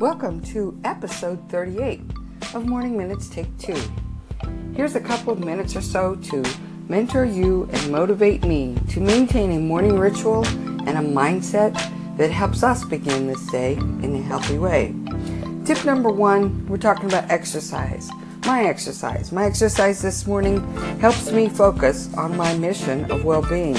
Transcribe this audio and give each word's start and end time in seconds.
Welcome 0.00 0.40
to 0.44 0.80
episode 0.84 1.46
38 1.50 2.00
of 2.54 2.64
Morning 2.64 2.96
Minutes 2.96 3.28
Take 3.28 3.54
Two. 3.58 3.76
Here's 4.74 4.94
a 4.94 5.00
couple 5.00 5.30
of 5.30 5.40
minutes 5.40 5.76
or 5.76 5.82
so 5.82 6.14
to 6.14 6.42
mentor 6.88 7.26
you 7.26 7.68
and 7.70 7.92
motivate 7.92 8.42
me 8.46 8.78
to 8.88 9.00
maintain 9.00 9.52
a 9.52 9.58
morning 9.58 9.98
ritual 9.98 10.46
and 10.46 10.88
a 10.88 11.02
mindset 11.02 11.74
that 12.16 12.30
helps 12.30 12.62
us 12.62 12.82
begin 12.82 13.26
this 13.26 13.44
day 13.50 13.74
in 13.74 14.14
a 14.14 14.22
healthy 14.22 14.56
way. 14.56 14.94
Tip 15.66 15.84
number 15.84 16.08
one 16.08 16.66
we're 16.66 16.78
talking 16.78 17.04
about 17.04 17.30
exercise. 17.30 18.08
My 18.46 18.64
exercise. 18.64 19.32
My 19.32 19.44
exercise 19.44 20.00
this 20.00 20.26
morning 20.26 20.66
helps 21.00 21.30
me 21.30 21.50
focus 21.50 22.08
on 22.14 22.38
my 22.38 22.56
mission 22.56 23.04
of 23.10 23.26
well 23.26 23.42
being. 23.42 23.76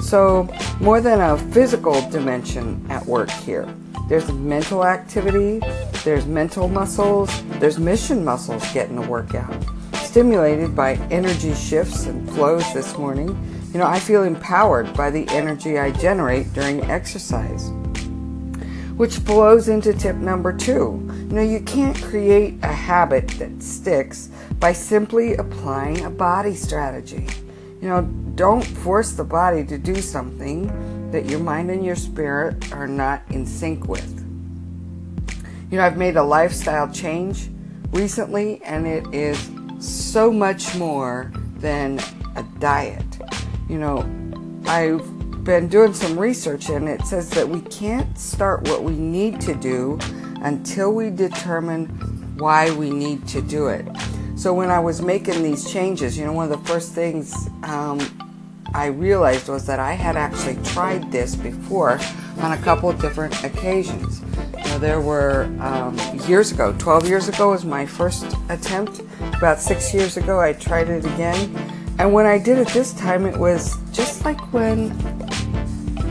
So, 0.00 0.48
more 0.82 1.00
than 1.00 1.20
a 1.20 1.38
physical 1.52 1.94
dimension 2.10 2.84
at 2.90 3.06
work 3.06 3.30
here. 3.30 3.72
There's 4.08 4.32
mental 4.32 4.84
activity, 4.84 5.60
there's 6.02 6.26
mental 6.26 6.66
muscles, 6.66 7.30
there's 7.60 7.78
mission 7.78 8.24
muscles 8.24 8.64
getting 8.72 8.98
a 8.98 9.08
workout. 9.08 9.54
Stimulated 9.94 10.74
by 10.74 10.94
energy 11.12 11.54
shifts 11.54 12.06
and 12.06 12.28
flows 12.30 12.64
this 12.74 12.98
morning, 12.98 13.28
you 13.72 13.78
know, 13.78 13.86
I 13.86 14.00
feel 14.00 14.24
empowered 14.24 14.92
by 14.94 15.08
the 15.10 15.24
energy 15.28 15.78
I 15.78 15.92
generate 15.92 16.52
during 16.52 16.82
exercise. 16.90 17.70
Which 18.96 19.18
flows 19.18 19.68
into 19.68 19.94
tip 19.94 20.16
number 20.16 20.52
two. 20.52 21.00
You 21.28 21.36
know, 21.36 21.42
you 21.42 21.60
can't 21.60 21.96
create 22.02 22.58
a 22.64 22.72
habit 22.72 23.28
that 23.38 23.62
sticks 23.62 24.30
by 24.58 24.72
simply 24.72 25.36
applying 25.36 26.04
a 26.04 26.10
body 26.10 26.56
strategy. 26.56 27.28
You 27.82 27.88
know, 27.88 28.02
don't 28.36 28.64
force 28.64 29.10
the 29.10 29.24
body 29.24 29.64
to 29.64 29.76
do 29.76 29.96
something 29.96 31.10
that 31.10 31.26
your 31.26 31.40
mind 31.40 31.68
and 31.68 31.84
your 31.84 31.96
spirit 31.96 32.72
are 32.72 32.86
not 32.86 33.22
in 33.30 33.44
sync 33.44 33.88
with. 33.88 34.20
You 35.68 35.78
know, 35.78 35.84
I've 35.84 35.96
made 35.96 36.16
a 36.16 36.22
lifestyle 36.22 36.88
change 36.88 37.50
recently, 37.90 38.62
and 38.62 38.86
it 38.86 39.12
is 39.12 39.50
so 39.80 40.30
much 40.30 40.76
more 40.76 41.32
than 41.56 41.98
a 42.36 42.44
diet. 42.60 43.18
You 43.68 43.78
know, 43.78 43.98
I've 44.66 45.42
been 45.42 45.66
doing 45.66 45.92
some 45.92 46.16
research, 46.16 46.68
and 46.68 46.88
it 46.88 47.04
says 47.04 47.30
that 47.30 47.48
we 47.48 47.62
can't 47.62 48.16
start 48.16 48.68
what 48.68 48.84
we 48.84 48.92
need 48.92 49.40
to 49.40 49.54
do 49.56 49.98
until 50.42 50.92
we 50.92 51.10
determine 51.10 51.88
why 52.38 52.70
we 52.70 52.90
need 52.90 53.26
to 53.26 53.42
do 53.42 53.66
it. 53.66 53.88
So, 54.42 54.52
when 54.52 54.72
I 54.72 54.80
was 54.80 55.00
making 55.00 55.44
these 55.44 55.70
changes, 55.70 56.18
you 56.18 56.24
know, 56.24 56.32
one 56.32 56.50
of 56.50 56.58
the 56.58 56.68
first 56.68 56.90
things 56.90 57.48
um, 57.62 58.00
I 58.74 58.86
realized 58.86 59.48
was 59.48 59.66
that 59.66 59.78
I 59.78 59.92
had 59.92 60.16
actually 60.16 60.56
tried 60.64 61.12
this 61.12 61.36
before 61.36 62.00
on 62.40 62.50
a 62.50 62.56
couple 62.56 62.90
of 62.90 63.00
different 63.00 63.44
occasions. 63.44 64.20
Know, 64.66 64.80
there 64.80 65.00
were 65.00 65.44
um, 65.60 65.96
years 66.26 66.50
ago, 66.50 66.74
12 66.76 67.08
years 67.08 67.28
ago 67.28 67.50
was 67.50 67.64
my 67.64 67.86
first 67.86 68.36
attempt. 68.48 69.02
About 69.36 69.60
six 69.60 69.94
years 69.94 70.16
ago, 70.16 70.40
I 70.40 70.54
tried 70.54 70.88
it 70.88 71.04
again. 71.04 71.54
And 72.00 72.12
when 72.12 72.26
I 72.26 72.36
did 72.36 72.58
it 72.58 72.66
this 72.70 72.92
time, 72.94 73.26
it 73.26 73.36
was 73.36 73.76
just 73.92 74.24
like 74.24 74.40
when 74.52 74.90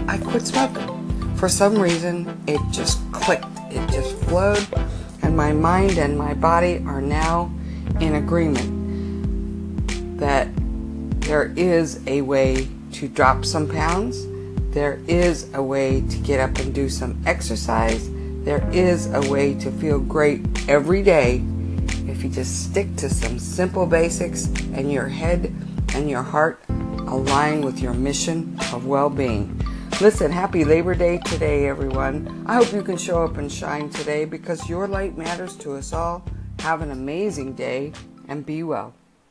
I 0.07 0.17
quit 0.17 0.47
smoking. 0.47 1.35
For 1.35 1.49
some 1.49 1.77
reason, 1.77 2.41
it 2.47 2.61
just 2.71 2.97
clicked, 3.11 3.45
it 3.71 3.85
just 3.91 4.15
flowed, 4.19 4.65
and 5.21 5.35
my 5.35 5.51
mind 5.51 5.97
and 5.97 6.17
my 6.17 6.33
body 6.33 6.81
are 6.87 7.01
now 7.01 7.51
in 7.99 8.15
agreement 8.15 10.19
that 10.19 10.47
there 11.21 11.53
is 11.55 12.05
a 12.07 12.21
way 12.21 12.67
to 12.93 13.07
drop 13.07 13.45
some 13.45 13.69
pounds. 13.69 14.25
There 14.73 14.99
is 15.07 15.53
a 15.53 15.61
way 15.61 16.01
to 16.01 16.17
get 16.17 16.39
up 16.39 16.57
and 16.59 16.73
do 16.73 16.89
some 16.89 17.21
exercise. 17.25 18.09
There 18.43 18.67
is 18.71 19.11
a 19.13 19.21
way 19.29 19.53
to 19.55 19.71
feel 19.71 19.99
great 19.99 20.69
every 20.69 21.03
day 21.03 21.43
if 22.07 22.23
you 22.23 22.29
just 22.29 22.69
stick 22.69 22.95
to 22.97 23.09
some 23.09 23.39
simple 23.39 23.85
basics 23.85 24.47
and 24.73 24.91
your 24.91 25.07
head 25.07 25.53
and 25.93 26.09
your 26.09 26.23
heart 26.23 26.61
align 26.69 27.61
with 27.61 27.79
your 27.79 27.93
mission 27.93 28.57
of 28.73 28.85
well 28.85 29.09
being. 29.09 29.59
Listen, 29.99 30.31
happy 30.31 30.65
Labor 30.65 30.95
Day 30.95 31.19
today, 31.19 31.67
everyone. 31.67 32.43
I 32.47 32.55
hope 32.55 32.73
you 32.73 32.81
can 32.81 32.97
show 32.97 33.23
up 33.23 33.37
and 33.37 33.51
shine 33.51 33.89
today 33.89 34.25
because 34.25 34.69
your 34.69 34.87
light 34.87 35.17
matters 35.17 35.55
to 35.57 35.73
us 35.73 35.93
all. 35.93 36.25
Have 36.61 36.83
an 36.83 36.91
amazing 36.91 37.53
day 37.53 37.91
and 38.27 38.45
be 38.45 38.61
well. 38.61 38.93